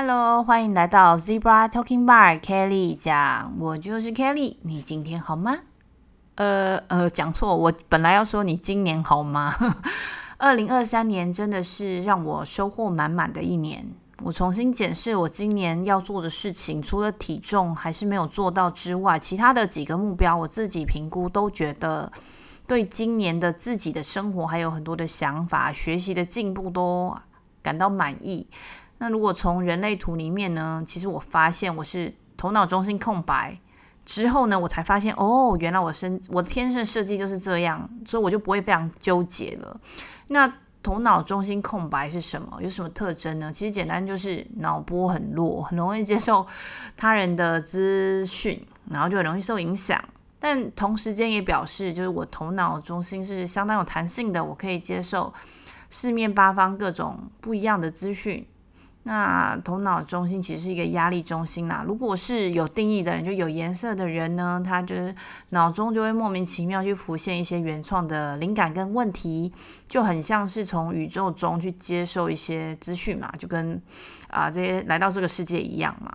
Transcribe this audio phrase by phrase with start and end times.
[0.00, 5.58] Hello，欢迎来到 Zebra Talking Bar，Kelly 讲，我就是 Kelly，你今天好吗？
[6.36, 9.52] 呃呃，讲错，我本来要说你今年好吗？
[10.38, 13.84] 二零二三年真的是让我收获满满的一年。
[14.22, 22.12] 我重新检视我今年要做的事情，除了体重还是没有做到之外，其他的几个目标我自己评估都觉得
[22.68, 27.12] 对今年的自己的生活还有很多的想法、学习的进步都
[27.60, 28.46] 感到满意。
[28.98, 33.58] 那如果从人类图里面呢，其实我发现我是头脑中心空白
[34.04, 39.80] 之后呢，我才发现哦，原来我生我的天生设计就是这样，所以我就不会非常纠结了。
[40.28, 40.52] 那
[40.82, 42.58] 头脑中心空白是什么？
[42.60, 43.52] 有什么特征呢？
[43.52, 46.46] 其实简单就是脑波很弱，很容易接受
[46.96, 50.02] 他人的资讯，然后就很容易受影响。
[50.40, 55.34] 但同时间也表示，就是我头脑中心是相当有弹性的，我可以接受
[55.90, 58.46] 四面八方各种不一样的资讯。
[59.08, 61.82] 那头脑中心其实是一个压力中心啦。
[61.86, 65.14] 如果是有定义的人，就有颜色的人呢，他就是
[65.48, 69.50] 脑中就会莫名其妙去浮现一些原创的灵感跟问题，
[69.88, 73.80] 就很像是从宇宙中去接受一些资讯嘛，就跟
[74.28, 76.14] 啊、这些来到这个世界一样嘛。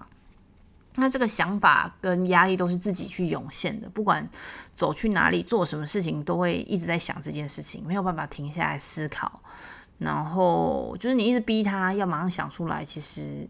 [0.95, 4.30] 那这个想法跟压力都是自己去涌现的，不管
[4.75, 9.41] 走去哪里做什么事情，都会一直在想这件事情，没有办法停下来思考。
[10.04, 13.48] 然后就是你一直逼他要马上想出来，其实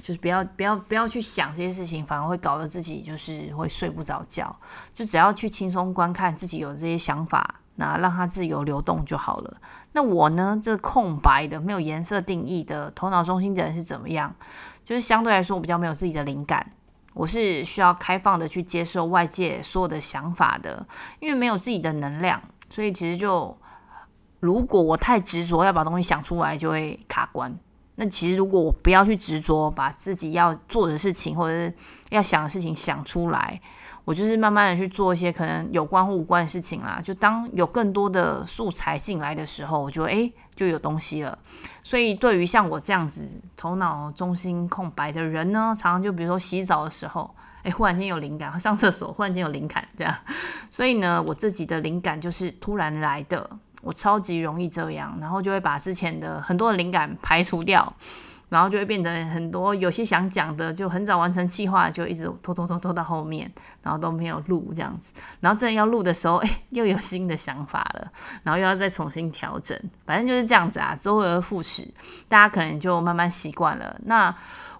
[0.00, 4.54] 就是不要不要不要去想这些事情，反而会搞得自己就是会睡不着觉。
[4.94, 9.60] 就只要去轻松观看自己有这些想法，那让它自由流动就好了。
[9.90, 14.32] 那我呢，这空白的没有颜色定义的头脑中心的人是怎么样？
[14.84, 16.64] 就是相对来说我比较没有自己的灵感，
[17.12, 20.86] 我是需要开放的去接受外界所有的想法的，
[21.18, 23.58] 因为没有自己的能量，所以其实就。
[24.42, 27.56] 如果我太执着要把东西想出来，就会卡关。
[27.94, 31.72] 那其实如果我不要去执着把自己要做的事情或者是
[32.10, 33.60] 要想的事情想出来，
[34.04, 37.00] 我就是慢慢的去做一些可能有关或无关的事情啦。
[37.04, 41.38] 就当有更多的素材进来的时候，我就诶就有东西了。
[41.84, 47.32] 所以对于像我这样子头脑中心空白的人呢，常常就比如说洗澡的时候，
[47.62, 50.12] 诶忽然间有灵感；上厕所忽然间有灵感，这样。
[50.68, 53.48] 所以呢，我自己的灵感就是突然来的。
[53.82, 57.92] 我超级容易这样，然后就会把之前的很多灵感排除掉，
[58.48, 63.50] 然后就会变得很多有些想讲的就很早完成计划，就一直拖拖拖拖到后面，
[63.82, 65.12] 然后都没有录这样子。
[65.40, 71.86] 然后真的要录的时候， 哎，又有新的想法了，然后又要再重新调整，反正就是这样子啊，周而复始，
[72.28, 73.98] 大家可能就慢慢习惯了。
[74.04, 74.34] 那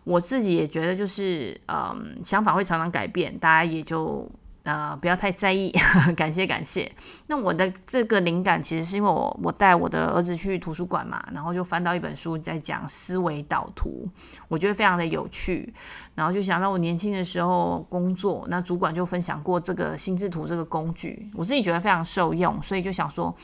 [0.05, 4.31] 我自己也觉得，就是嗯，想法会常常改变，大家也就。
[4.65, 5.73] 呃，不要太在意，
[6.17, 6.89] 感谢感谢。
[7.27, 14.09] 那我的这个灵感其实是因为我我带我的儿子去图书馆嘛，然后就翻到一本书在讲思维导图，
[14.47, 15.75] 我觉得非常的有趣，
[16.15, 23.35] 然后就想到我年轻的时候工作，那主管就分享过这个心智图这个工具，我自己觉得非常受用，所以就想说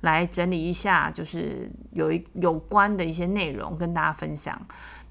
[0.00, 4.58] 来整理一下，就是有一有关的一些内容跟大家分享。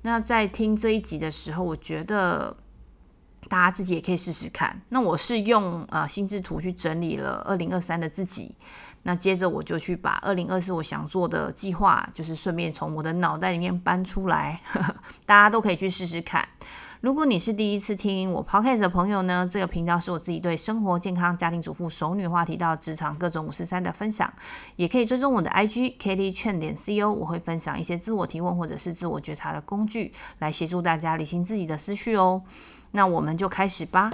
[0.01, 2.57] 那在听这一集的时候，我觉得。
[3.51, 4.81] 大家自己也可以试试看。
[4.87, 8.55] 那我是用呃心智图去整理了二零二三的自己，
[9.03, 14.61] 那接着我就去把二零二四我想做的计划，就是顺便从我的脑袋里面搬出来，
[15.27, 16.47] 大家都可以去试试看。
[17.01, 24.31] 如果你是第一次听我 podcast 的朋友呢，这个频道是我自己对生活、健康、家庭主妇、熟女话题到职场各种五十三的分享，
[24.77, 32.43] 也可以追踪我的 IG Kelly Chen 点 CO，我会分享一些自我提问或者是自我觉察的工具，来协助大家理清自己的思绪哦。
[32.91, 34.11] 那我们就开始吧。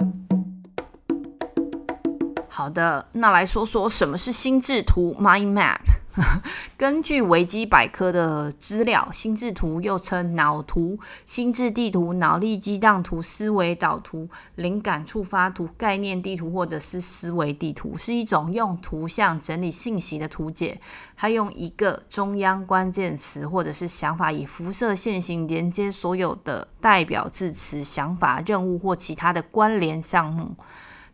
[2.48, 5.78] 好的，那来说说什么是心智图 （Mind Map）。
[6.76, 20.80] 根据维基百科的资料，心智图又称脑图、心智地图、脑力激荡图、思维导图、灵感触发图、概念地图，或者是思维地图，是一种用图像整理信息的图解。
[21.16, 30.56] 它用一个中央关键词或者是想法，以辐射线型连接所有的代表字词、想法、任务或其他的关联项目。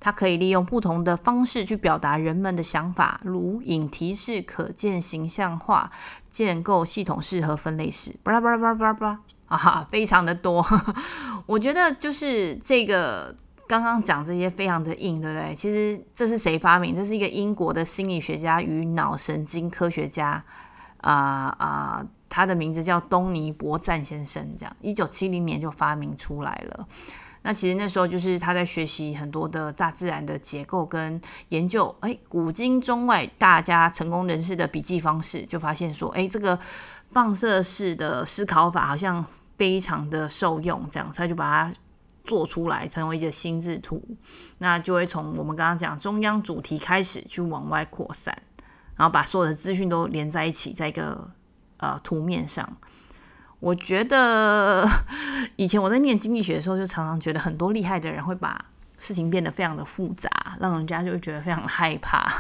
[0.04, 5.90] 它可以利用不同的方式去表达人们的想法，如引提式、可见形象化、
[6.28, 10.62] 建构系统式和分类式，巴拉巴拉巴拉巴拉巴拉啊，非常的多。
[11.46, 13.34] 我觉得就是这个
[13.66, 15.54] 刚刚讲这些非常的硬，对不对？
[15.54, 16.94] 其实这是谁发明？
[16.94, 20.44] 这是一个英国的心理学家与脑神经科学家
[20.98, 21.12] 啊
[21.58, 26.86] 啊、他的名字叫东尼伯赞先生，这样一九七零年就发明出来了。
[27.46, 31.20] 那其实那时候就是他在学习很多的大自然的结构跟
[31.50, 36.58] 研究，哎，古今中外大家成功人士的笔记方式，就发现说，哎，这个
[37.11, 39.23] 放射式的思考法好像
[39.58, 41.76] 非常的受用，这样他就把它
[42.25, 44.02] 做出来，成为一个心智图，
[44.56, 48.35] 那就会从我们刚刚讲中央主题开始去往外扩散，
[48.96, 51.31] 然后把所有的资讯都连在一起，在一个
[51.76, 52.67] 呃图面上。
[53.64, 54.87] 我觉得
[55.56, 58.62] 以前我在念经济学的时候，就常常觉得很多厉害的人会把
[58.99, 60.28] 事情变得非常的复杂，
[60.61, 62.31] 让人家就会觉得非常害怕。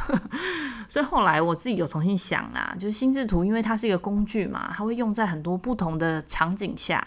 [0.86, 7.02] 所以后来我自己有重新想啊，就是心智图，因为它是一个工具嘛，它会用在很多不同的场景下，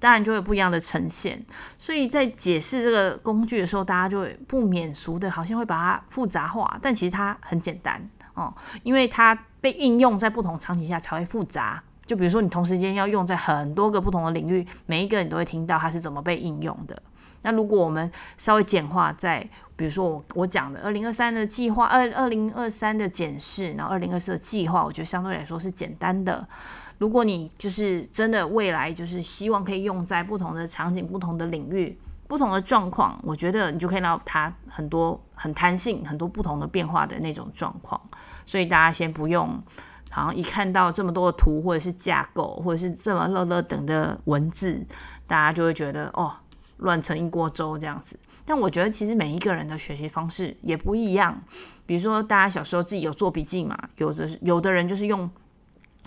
[0.00, 1.44] 当然就会不一样的呈现。
[1.78, 11.82] 所以在解释这个工具的时候，大家就会不免俗的，好像会把它复杂化，但其实它很简单哦，因为它被应用在不同场景下才会复杂。
[12.08, 17.00] 就比如说，你同时间要用在很多个不同的领域，每一个你都会听到它是怎么被应用的。
[17.42, 19.46] 那如果我们稍微简化，在
[19.76, 26.48] 比如说我我讲的二零二三的计划，二二零二三的检视，然后二零二四的计划，我觉得相对来说是简单的。
[26.96, 38.00] 如果你就是真的未来就是希望可以用在不同的场景、不同的领域、不同的状况，我觉得你就可以让它很多很弹性、很多不同的变化的那种状况。
[38.46, 39.62] 所以大家先不用。
[40.10, 44.84] 好像一看到这么多的图，或者是架构，或者是这么乐乐等的文字，
[45.26, 46.32] 大家就会觉得哦，
[46.78, 48.18] 乱成一锅粥这样子。
[48.44, 51.38] 但我觉得其实每一个人的学习方式也不一样。
[51.84, 55.28] 比如说，大家小时候自己有做笔记嘛，有的有的人就是用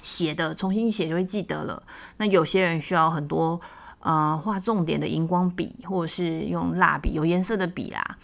[0.02, 1.82] 写的，重新写就会记得了。
[2.18, 3.60] 那有些人需要很多
[4.00, 8.18] 呃画重点的荧光笔，或者是用蜡笔，有颜色的笔啦。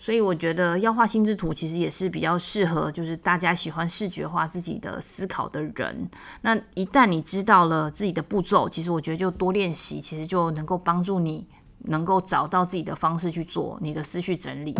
[0.00, 6.08] 所以我觉得要画心智图，其实也是比较适合，就是大家喜欢视觉化自己的思考的人。
[6.42, 11.48] 那一旦你知道了自己的步骤，其实我觉得就多练习，其实就能够帮助你
[11.80, 14.74] 能够找到自己的方式去做你的思绪整理。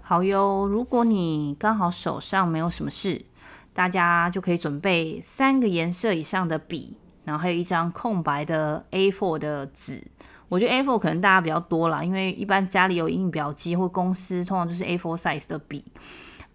[0.00, 3.24] 好哟，如果你刚好手上没有什么事，
[3.72, 10.04] 大家就可以准备三个颜色以上的笔，然后还有一张空白的 A4 的纸。
[10.50, 15.84] 我觉得 A4 可能大家比较多啦，因为一般家里有印表机或公司通常就是 A4 size 的笔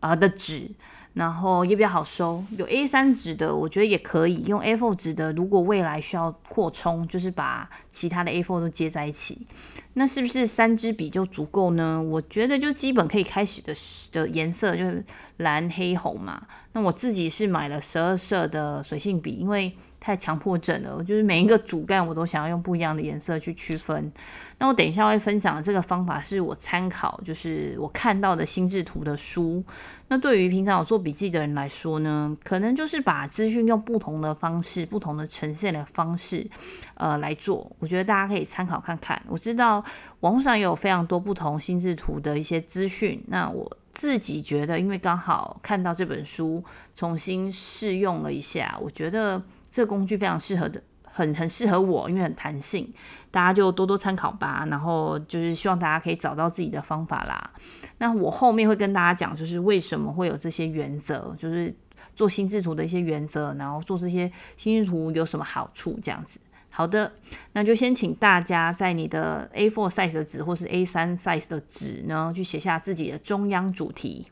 [0.02, 0.70] 啊、的纸，
[1.14, 2.44] 然后也比较好收。
[2.58, 5.32] 有 A3 纸的，我觉得也可以用 A4 纸的。
[5.32, 9.48] 如果未来需要扩充，就是把其他的 A4 都接在一起，
[9.94, 12.04] 那是不是三支笔就足够呢？
[12.04, 13.74] 我觉得就基本可以开始的
[14.12, 15.04] 的颜色就是
[15.38, 16.46] 蓝、黑、红嘛。
[16.74, 19.76] 那我自己是买了十二色的水性笔，因为
[20.06, 24.14] 太强迫症了，我就是每一个主干我都想要用不一样的颜色去区分。
[24.60, 29.64] 那我等一下会分享的这个方法是我参考，就是我看到的心智图的书。
[30.08, 36.48] 那对于平常有做笔记的人来说呢，可能就是把资讯用不同的方式、不同的呈现的方式，
[36.94, 37.76] 呃来做。
[37.80, 39.20] 我觉得大家可以参考看看。
[39.28, 39.84] 我知道
[40.20, 43.20] 网络上也有非常多不同心智图的一些资讯。
[43.26, 46.64] 那我自己觉得，因为刚好看到这本书，
[46.94, 49.42] 重新试用了一下，我觉得。
[49.76, 52.94] 这个工具非常适合的，很很适合我，因为很弹性，
[53.30, 54.66] 大家就多多参考吧。
[54.72, 57.52] 然后就是希望大家可以找到自己的方法啦。
[57.98, 61.76] 那我后面会跟大家讲，就是为什么会有这些原则，就是
[62.16, 66.40] 做心智图的一些原则，然后做这些心智图有什么好处，这样子。
[66.70, 67.12] 好的，
[67.52, 74.28] 那就先请大家在你的 A4 size 的纸或是 A3 size 的纸呢，去写下自己的中央主题。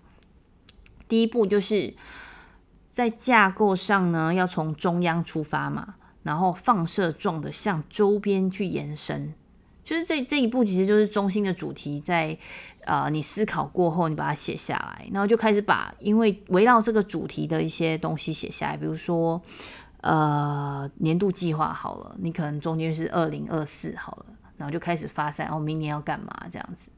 [1.10, 1.94] 第一步就是。
[2.94, 9.34] 在架构上呢，要从中央出发嘛，然后放射状的向周边去延伸，
[9.84, 12.40] 就是这这一步其实就是中心的主题在，在
[12.86, 19.42] 呃你思考过后，你把它写下来，然后就开始把因为围绕这个主题的一些东西写下来，比如说
[20.02, 24.26] 呃年度计划好了，你可能中间是二零二四好了，
[24.64, 26.90] 然后就开始发散，然后明年要干嘛这样子。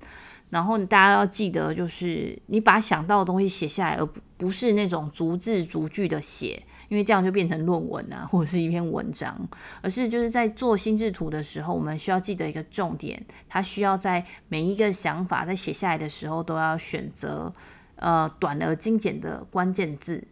[0.51, 4.07] 然后大家要记得，就是你把想到的东西写下来，而
[4.37, 9.35] 不是那种逐字逐句的写，因为这样就变成论文啊，或者是一篇文章。
[9.81, 17.51] 而是就是在做心智图的时候，我们需要记得一个重点，它需要在每一个想法在写下来的时候，都要选择
[17.95, 20.23] 呃短而精简的关键字。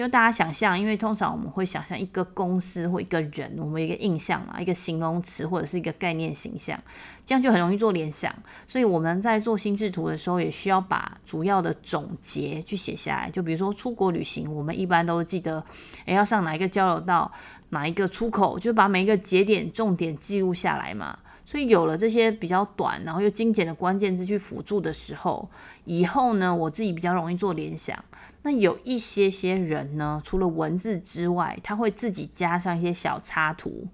[0.00, 6.82] 就大家想象，因为通常我们会想象一个公司或一个人，我们一个印象嘛，一个形容词或者是一个概念形象，
[7.26, 8.34] 这样就很容易做联想。
[8.66, 13.28] 所以我们在做心智图的时候，也需要把主要的总结去写下来。
[13.28, 15.62] 就比如说出国旅行，我们一般都记得，
[16.06, 17.30] 诶，要上哪一个交流道，
[17.68, 21.18] 哪一个出口，就把每一个节点重点记录下来嘛。
[21.50, 25.50] 所以有了这些比较短，然后又精简的关键字去辅助的时候，
[25.84, 27.98] 以后呢，我自己比较容易做联想。
[28.42, 33.88] 那有一些些人呢，除了文字之外，他会自己加上一些小插图。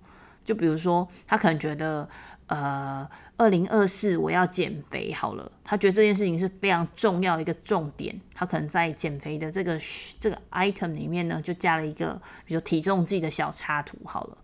[0.44, 2.06] 就比如说，他可能觉得，
[2.48, 3.08] 呃，
[3.38, 9.80] 二零二四我要减肥好了，他觉得这件事情是非常重要的一个重点，他可能在减肥的这个
[10.20, 14.36] 这个 item 里面呢，就加了一个，比如体重计的小插图好了。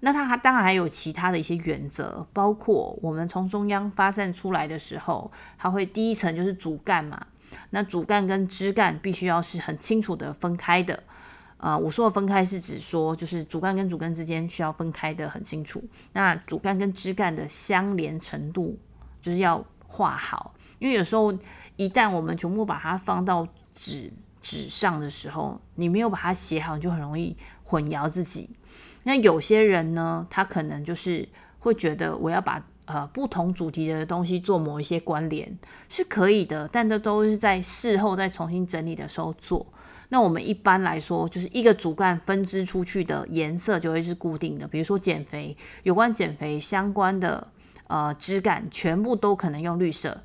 [0.00, 7.26] 那它还当然还有其他的一些原则，包括我们从中央发散出来的时候，它会第一层就是主干嘛，
[7.70, 11.02] 那主干跟枝干必须要是很清楚的分开的。
[11.58, 15.84] 啊、呃，我说的分开是指说，就是主干跟主干之间需要分开的很清楚。
[16.14, 18.78] 那主干跟枝干的相连程度
[19.20, 21.30] 就是要画好，因为有时候
[21.76, 28.48] 一旦我们全部把它放到纸纸上的时候，你没有把它写好，你就很容易混淆自己。
[29.04, 31.26] 那有些人呢，他可能就是
[31.60, 39.66] 会觉得我要把呃不同主题的东西做某一些关联是可以的，但这都是在事后再重新整理的时候做。
[40.10, 44.66] 那我们一般来说，就是一个主干分支出去的颜色就会是固定的。
[44.66, 47.46] 比如说减肥，有关减肥相关的
[47.86, 50.20] 呃枝干，全部都可能用绿色。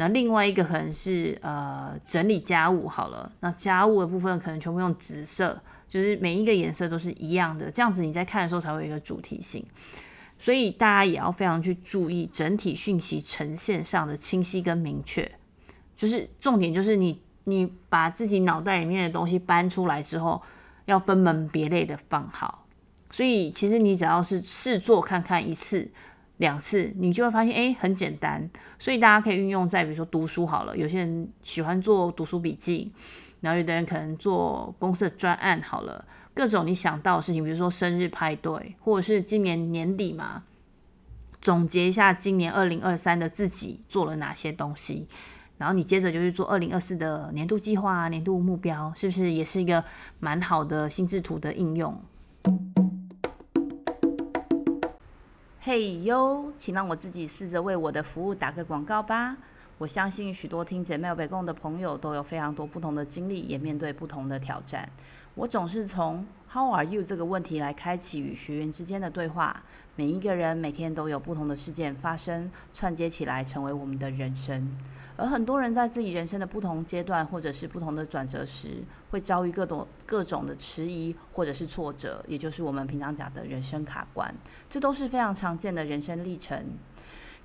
[0.00, 9.62] 那另外一个可能是呃整理家务好了，那家务的部分可能全部用紫色，就是每一个颜色都是一样的，这样子你在看的时候才会有一个主题性。
[10.38, 15.30] 所以大家也要非常去注意整体讯息呈现上的清晰跟明确，
[15.94, 17.20] 就是重点就是你。
[17.44, 20.40] 你把自己脑袋里面的东西搬出来之后，
[20.84, 22.66] 要分门别类的放好。
[23.10, 25.90] 所以其实你只要是试做看看一次、
[26.40, 28.48] 两次，你就会发现，哎，很简单。
[28.78, 32.90] 所以大家可以运用在比如说读书好了，有些人喜欢做读书笔记，
[33.42, 40.42] 然后有的人可能做公司的专案好了，各种你想到的事情，比如说生日派对，或者是今年年底嘛，
[41.42, 45.06] 总结一下今年二零二三的自己做了哪些东西。
[45.58, 49.84] 然后你接着就是做二零二四的年度计划、年度目标，是不是也是一个
[50.18, 51.94] 蛮好的心智图的应用？
[55.62, 59.36] 嘿哟，请让我自己试着为我的服务打个广告吧。
[59.76, 64.88] 我相信许多听姐妹北共的朋友都有非常多不同的经历，也面对不同的挑战。
[65.40, 69.62] 我总是从 How are you 这个问题来开启与学员之间的对话。
[69.96, 74.70] 每一个人每天都有不同的事件发生，串接起来成为我们的人生。
[75.16, 84.34] 而很多人在自己人生的不同阶段，或者是不同的转折时，会遭遇各种各种的迟疑或者是挫折，也就是我们平常讲的人生卡关。
[84.68, 86.66] 这都是非常常见的人生历程。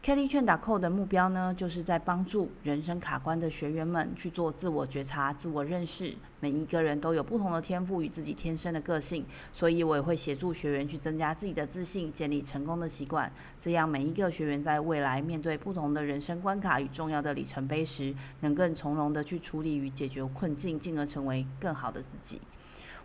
[0.05, 6.13] Kelly 劝打扣的目标呢，就是在帮助人生卡关的学员们去做自我觉察、自我认识。
[6.39, 13.31] 每一个人都有不同的天赋与自己天生的个性，所以我也会协助学员去增加自己的自信，建立成功的习惯。
[13.59, 22.39] 这样每一个学员在未来面对不同的人生关卡与重要的里程碑时，能更从容的去处理与解决困境，进而成为更好的自己。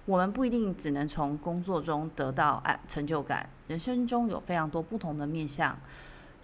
[0.05, 5.79] 我们不一定只能从工作中得到成就感，人生中有非常多不同的面向。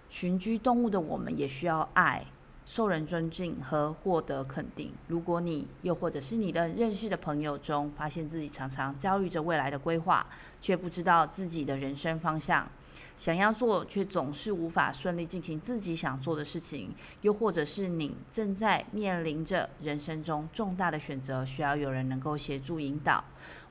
[0.09, 2.25] 群居动物的我们也需要爱、
[2.65, 4.91] 受人尊敬和获得肯定。
[5.07, 10.25] 如果你又或者是你的认识的朋友中，发现自己常常焦虑着未来的规划，
[10.61, 12.69] 却不知道自己的人生方向，
[13.15, 23.23] 想要做却总是无法顺利进行自己想做的事情，又或者是你正在面临着人生中重大的选择，需要有人能够协助引导。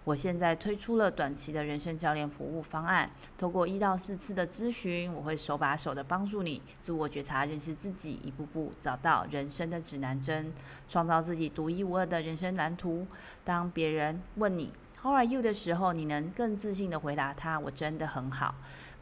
[0.06, 10.52] 我现在推出了短期的人生教练服务方案，通过一到四次的咨询，我会手把手的帮助你自我觉察、认识自己，一步步找到人生的指南针，
[10.88, 13.04] 创造自己独一无二的人生蓝图。
[13.44, 14.72] 当别人问你
[15.02, 18.54] “How are you” 的时候，你能更自信的回答他：“我真的很好。”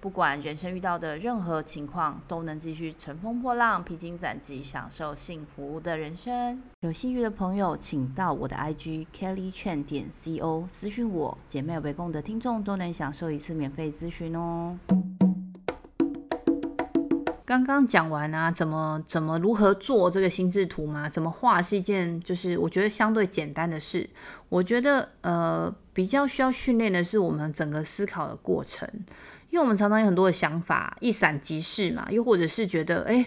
[0.05, 6.63] 不管人生遇到的任何情况，都能继续乘风破浪、披荆斩棘，享受幸福的人生。
[6.81, 11.39] 有兴趣的朋友，请到我的 IG Kelly Chen 点 CO 私讯我。
[11.49, 14.77] 姐妹围攻的听众都能享受一次免费咨询哦。
[17.47, 21.09] 刚刚讲完啊，怎么怎么如何做这个心智图嘛？
[21.09, 24.11] 怎么画是一件就是我觉得相对简单的事。
[24.51, 28.87] 我觉得呃比较需要训练的是我们整个思考的过程。
[29.55, 33.25] 因为我们常常有很多的想法，一闪即逝嘛，又或者是觉得，哎，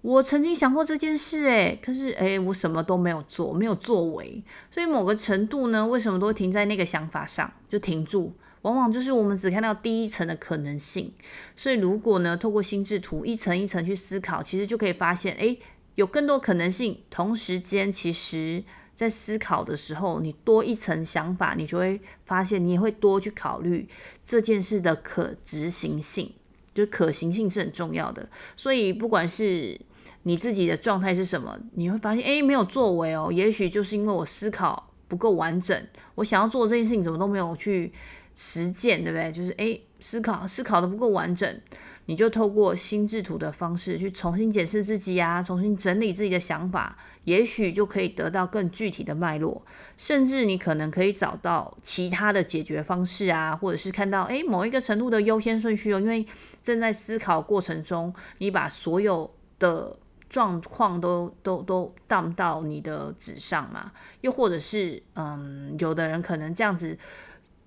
[0.00, 8.32] 我曾经想过这件事，哎，可是，哎，我什么都没有做，没有作为，所以某个程度呢，为什么都会停在那个想法上就停住？
[8.62, 11.12] 往往就是我们只看到第一层的可能性。
[11.54, 15.54] 所以，如果呢，透过心智图一层一层去思考，其实就可以发现，哎，
[15.96, 17.00] 有更多可能性。
[17.10, 18.64] 同时间，其实。
[18.96, 23.86] 在思考的时候，你多一层想法，你就会发现，你也会多去考虑
[24.24, 26.32] 这件事的可执行性，
[26.74, 28.26] 就是可行性是很重要的。
[28.56, 29.78] 所以，不管是
[30.22, 37.92] 你自己的状态是什么，你会发现，诶，没有作为哦，也许就是因为我思考不够完整，我想要做这件事情怎么都没有去
[38.34, 39.30] 实践，对不对？
[39.30, 41.60] 就是诶，思考思考的不够完整，
[42.04, 49.62] 你就透过心智图的方式去重新检视自己啊，重新整理自己的想法，也许就可以得到更具体的脉络，
[49.96, 56.26] 甚至你可能可以找到其他的解决方式啊，或者是看到诶某一个程度的优先顺序哦，因为
[56.62, 59.98] 正在思考过程中，你把所有的
[60.28, 66.98] 状况都都都荡到你的纸上嘛，又或者是嗯，有的人可能这样子。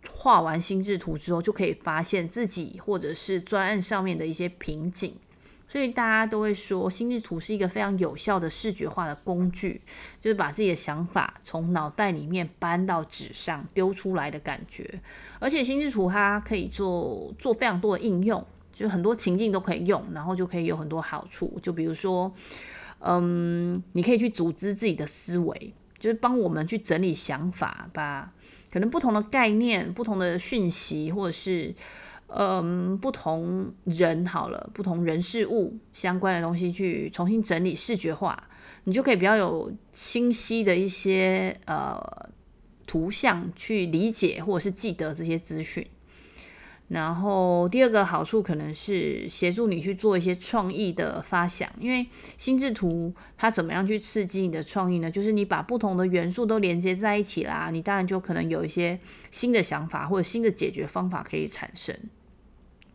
[0.08, 5.16] 画完心智图之后，就可以发现自己或者是专案上面的一些瓶颈，
[5.68, 9.82] 所以大家都会说，心智图是一个非常有效的视觉化的工具，
[10.20, 15.00] 就是把自己的想法从脑袋里面搬到纸上丢出来的感觉。
[15.40, 21.60] 而且心智图它可以做做非常多的应用，就很多情境都可以用，然后就可以有很多好处。
[21.62, 22.34] 就比如说，
[23.00, 28.34] 嗯，你可以去组织自己的思维，就是帮我们去整理想法吧。
[28.72, 31.74] 可能不同的概念、不同的讯息，或者是
[32.28, 38.48] 嗯不同人好了，不同人事物相关的东西，去重新整理视觉化，
[38.84, 42.00] 你就可以比较有清晰的一些呃
[42.86, 45.86] 图像去理解或者是记得这些资讯。
[46.90, 52.06] 然后第二个好处可能是协助你去做一些创意的发想，因为
[52.38, 55.10] 心智图它怎么样去刺激你的创意呢？
[55.10, 61.96] 就是你把不同的元素都连接在一起啦，你当然就可能有一些新的想法或者新的解决方法可以产生。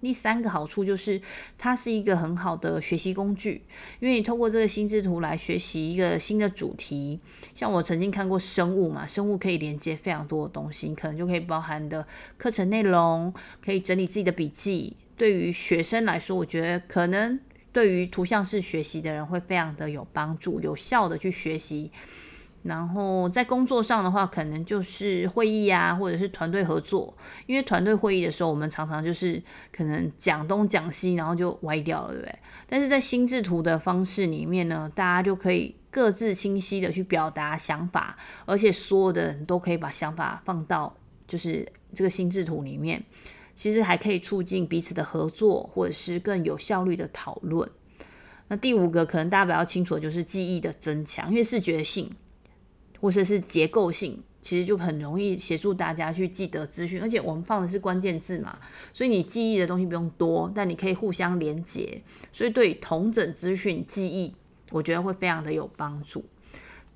[0.04, 1.18] 第三个好处就是，
[1.56, 3.62] 它是一个很好的学习工具，
[4.00, 7.18] 因为你透过这个心智图来学习一个新的主题。
[7.54, 12.06] 像我曾经看过生物嘛，生物可以连接非常多的东西，可能就可以包含的
[12.36, 13.32] 课程内容，
[13.64, 14.94] 可以整理自己的笔记。
[15.16, 17.40] 对于学生来说，我觉得可能
[17.72, 21.90] 对于图像式学习的人会非常的有帮助，有效的去学习。
[22.64, 27.14] 然后在工作上的话，可能就是会议啊，或者是团队合作。
[27.44, 29.40] 因为团队会议的时候，我们常常就是
[29.70, 32.38] 可能讲东讲西，然后就歪掉了，对不对？
[32.66, 38.16] 但是在心智图的方式里面呢，大家就可以各自清晰的去表达想法，
[38.46, 40.96] 而且所有的人都可以把想法放到
[41.28, 43.04] 就是这个心智图里面。
[43.54, 47.70] 其实还可以促进彼此的合作，或者是更有效率的讨论。
[48.48, 52.10] 那第五个可能大家比较清楚的就是记忆的增强，因为视觉性。
[53.04, 58.58] 或者是结构性，其实就很容易协助大家去记得资讯，而且我们放的是关键字嘛，
[58.94, 62.00] 所以你记忆的东西不用多，但你可以互相连接，
[62.32, 64.34] 所以对同整资讯记忆，
[64.70, 66.24] 我觉得会非常的有帮助。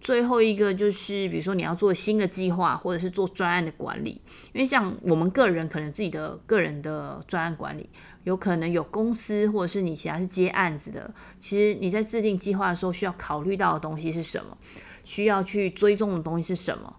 [0.00, 4.20] 最后一个就是，比如说你要做新的计划，或者是做专案的管理，
[4.52, 7.88] 因为像我们个人可能自己的个人的专案管理，
[8.24, 14.56] 有可能有公司或者是你其他是接案子的，其实你在制定计划的时候需要考虑到的东西是什么？
[15.02, 16.94] 需要去追踪的东西是什么？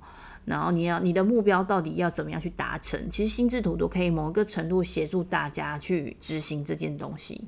[0.46, 3.10] 然后你要你的目标到底要怎么样去达成？
[3.10, 7.48] 其实心智图都可以某一个程度协助大家去执行这件东西。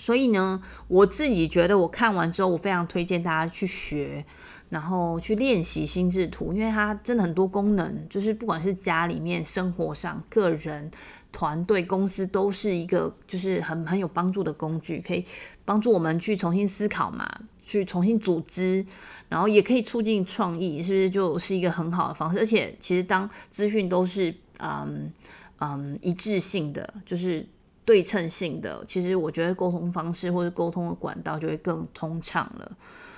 [0.00, 0.58] 所以呢，
[0.88, 4.24] 我自己觉得我看完之后，我非常推荐大家去学，
[4.70, 10.90] 然后去练习心智图，因为它真的很多功能，就是不管是家里面、生活上、个人、
[11.30, 15.22] 团队、公司，都是一个就是很很有帮助的工具，可以
[15.66, 17.28] 帮助我们去重新思考嘛，
[17.62, 18.82] 去重新组织，
[19.28, 22.38] 然后也可以促进创意，是不是就是一个很好的方式？
[22.38, 25.12] 而且其实当资讯都是嗯
[25.58, 27.46] 嗯一致性的，就是。
[27.90, 32.76] 对称性的，其实我觉得沟通方式或者沟通的管道就会更通畅了。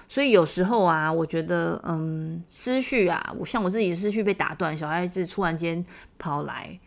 [0.09, 5.85] 所以有时候啊，我觉得，嗯，思绪啊，我像我自己的思绪被打断，小孩子突然间
[6.19, 6.81] 跑来，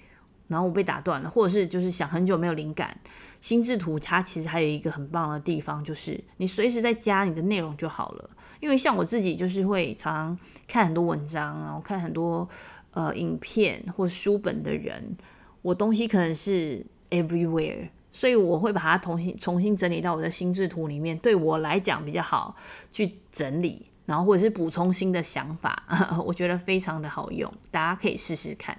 [0.48, 3.00] 然后我被打断了，或者是就是想很久没有灵感。
[3.40, 8.30] 心智图它其实还有一个很棒的地方，就是你随时在加你的内容就好了。
[8.60, 12.50] 因为像我自己就是会常常看很多文章，然后看很多
[12.94, 15.16] 呃影片或书本的人，
[15.62, 16.84] 我东西可能是。
[17.10, 22.56] Everywhere，所以我会把它重新重新整理到我的心智图里面，对我来讲比较好
[22.92, 25.84] 去整理，然后或者是补充新的想法，
[26.26, 28.78] 我觉得非常的好用，大家可以试试看。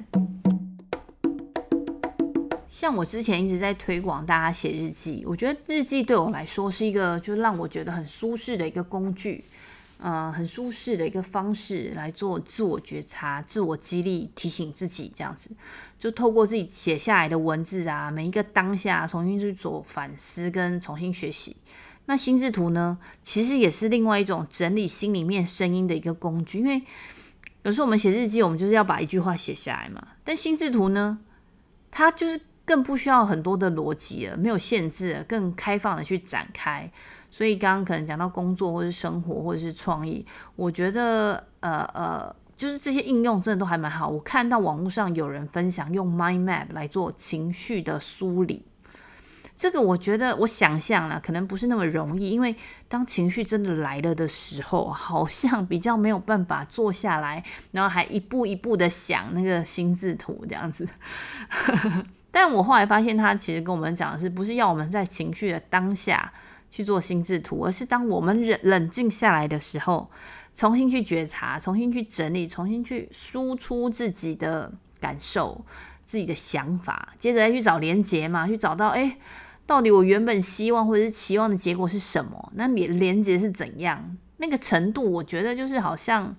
[2.69, 9.43] 像我之前一直在推广大家写日记，我觉得日记对我来说是一个就让我觉得很舒适的一个工具。
[9.99, 15.51] 嗯，很舒适的一个方式来做自我觉察、自我激励、提醒自己，这样子
[15.99, 21.57] 就透过自己写下来的文字啊，每一个当下重新去做反思跟重新学习。
[22.05, 26.83] 那心智图呢，其实也是另外一种整理心里面声音的一个工具，因为
[27.63, 30.09] 有时候我们写日记，我们就是要把一句话写下来嘛。
[30.23, 31.19] 但心智图呢，
[31.91, 36.93] 它就是更不需要很多的逻辑了，没有限制，更开放的去展开。
[37.37, 44.09] 所以刚刚可能讲到工作，或是生活，或者是创意，我觉得呃呃，就是这些应用真的都还蛮好。
[44.09, 48.65] 我看到网络上有人分享用 Mind Map 来做情绪的梳理。
[49.55, 52.57] 这个我觉得，我想象了，可能不是那么容易，因为
[52.89, 60.89] 当情绪真的来了的时候，好像比较没有办法坐下来，然后还一步一步的想那个心智图这样子。
[62.33, 66.33] 但我后来发现，他其实跟我们讲的是，不是要我们在情绪的当下
[66.71, 70.11] 去做心智图，而是当我们冷冷静下来的时候，
[70.55, 75.65] 重新去觉察，重新去整理，重新去输出自己的感受、
[76.05, 79.19] 自己的想法，接着再去找连接嘛，去找到哎。
[79.67, 82.53] 到底我原本希望或者是期望的结果是什么？
[82.55, 84.17] 那连连接是怎样？
[84.37, 86.37] 那个程度，我觉得就是好像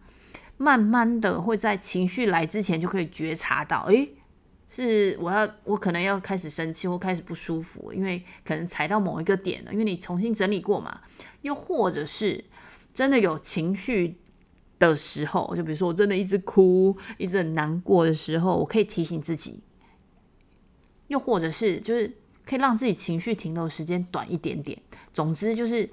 [0.56, 4.10] 慢慢的会在情绪来之前就可以觉察到，诶，
[4.70, 11.02] 是我要我可能要开始生气或开始不舒服，因为可能踩到某一个点了，因为你重新整理过嘛。
[11.42, 12.44] 又或者是
[12.94, 14.18] 真的有情绪
[14.80, 19.62] 的时候，就比如说我真的一直哭，一直很难过的时候，我可以提醒自己。
[21.08, 22.18] 又或者是就是。
[22.50, 24.82] 可以让自己情绪停留时间短一点点。
[25.12, 25.90] 总之就是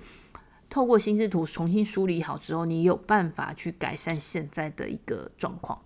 [0.70, 5.76] 透过心智图重新梳理好之后，你有办法去改善现在的一个状况。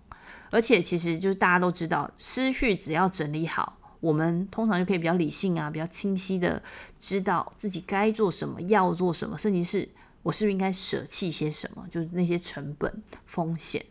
[0.49, 6.61] 而且其实就是大家都知道，思绪只要整理好，我们通常就可以比较理性啊，比较清晰的
[6.99, 9.89] 知道自己该做什么，要做什么，甚至是
[10.23, 13.85] 我是不是应该舍弃些什么，就是那些成本风险。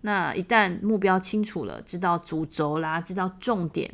[0.00, 3.92] 那一旦目标清楚了，知道主轴啦，知道重点，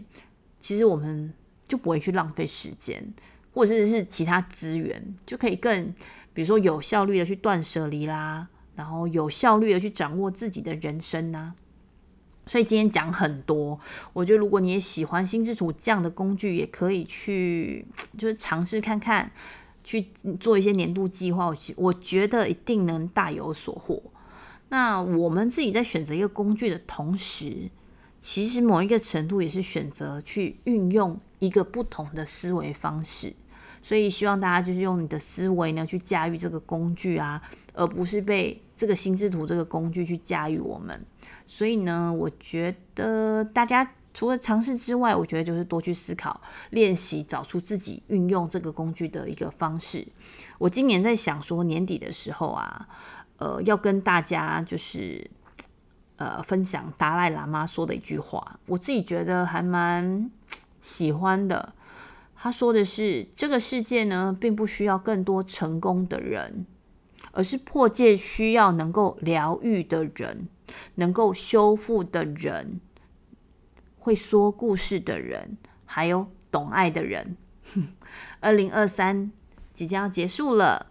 [0.61, 1.33] 其实我们。
[1.67, 3.03] 就不会去浪费时间，
[3.55, 5.87] 或者是其他资源，就可以更，
[6.35, 11.55] 比如说有效率的去断舍离啦，然后有效率的去掌握自己的人生呐。
[12.47, 13.79] 所以今天讲很多，
[14.13, 17.87] 我觉得如果你也喜欢心智图这样的工具，也可以去
[18.19, 19.31] 就是尝试看看，
[19.83, 24.03] 去做一些年度计划，我我觉得一定能大有所获。
[24.69, 27.71] 那我们自己在选择一个工具的同时，
[28.21, 33.33] 其实某一个程度也是选择去运用一个不同的思维方式，
[33.83, 37.41] 所以希望大家就是用你的思维呢去驾驭这个工具啊，
[37.75, 41.05] 而不是被这个心智图这个工具去驾驭我们。
[41.47, 50.07] 所以呢，我觉得大家除了尝试之外，我觉得就是多去思考、练习，找出自己运用这个工具的一个方式。
[50.59, 52.89] 我今年在想说，年底的时候啊，
[53.39, 55.31] 呃，要跟大家就是。
[56.17, 60.31] 呃，分享达赖喇嘛说的一句话，我自己觉得还蛮
[60.81, 61.75] 喜欢的。
[62.37, 66.65] 他说的是：这个世界呢，并不需要更多成功的人，
[67.35, 70.49] 而是迫切需要能够疗愈的人，
[70.95, 72.81] 能够修复的人，
[73.99, 77.37] 会说故事的人，还有懂爱的人。
[78.41, 79.33] 二零二三
[79.75, 80.87] 即将要结束了，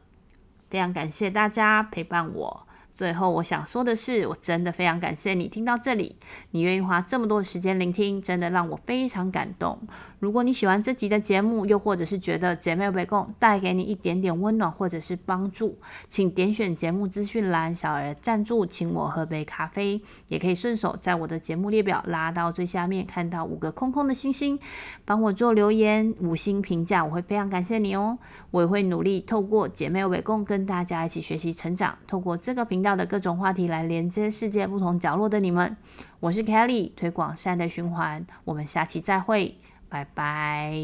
[0.70, 2.68] 非常感谢大家陪伴我。
[2.94, 6.16] 最后，我想说的是，我真的非常感谢你听到这里，
[6.52, 9.80] 你愿意花这么多时间聆听，真的让我非常感动。
[10.20, 15.78] 如果你喜欢这集的节目，又或者是觉得姐妹围共带给你一点点温暖或者是帮助，
[16.08, 24.58] 请点选节目资讯栏小额赞助，请我喝杯咖啡，也可以顺手在我的节目列表拉到最下面，看到五个空空的星星，
[25.04, 28.20] 帮我做留言五星评价，我会非常感谢你哦。
[28.52, 35.76] 我也会努力透过姐妹围共跟大家一起学习成长，透过这个频道的各种话题来连接世界不同角落的你们，
[36.20, 39.56] 我是 Kelly，推广善的循环，我们下期再会，
[39.90, 40.76] 拜拜。